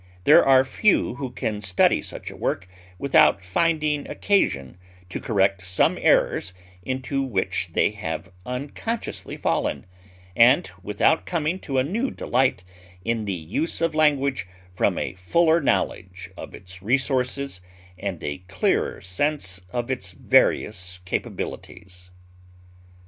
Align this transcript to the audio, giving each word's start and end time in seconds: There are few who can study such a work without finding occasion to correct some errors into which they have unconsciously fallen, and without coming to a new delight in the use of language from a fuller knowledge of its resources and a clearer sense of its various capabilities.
There 0.23 0.43
are 0.43 0.65
few 0.65 1.13
who 1.17 1.29
can 1.29 1.61
study 1.61 2.01
such 2.01 2.31
a 2.31 2.35
work 2.35 2.67
without 2.97 3.45
finding 3.45 4.09
occasion 4.09 4.79
to 5.09 5.19
correct 5.19 5.63
some 5.63 5.95
errors 6.01 6.55
into 6.81 7.21
which 7.21 7.67
they 7.73 7.91
have 7.91 8.31
unconsciously 8.43 9.37
fallen, 9.37 9.85
and 10.35 10.65
without 10.81 11.27
coming 11.27 11.59
to 11.59 11.77
a 11.77 11.83
new 11.83 12.09
delight 12.09 12.63
in 13.05 13.25
the 13.25 13.33
use 13.35 13.79
of 13.79 13.93
language 13.93 14.47
from 14.71 14.97
a 14.97 15.13
fuller 15.13 15.61
knowledge 15.61 16.31
of 16.35 16.55
its 16.55 16.81
resources 16.81 17.61
and 17.99 18.23
a 18.23 18.39
clearer 18.47 19.01
sense 19.01 19.61
of 19.69 19.91
its 19.91 20.13
various 20.13 20.99
capabilities. 21.05 22.09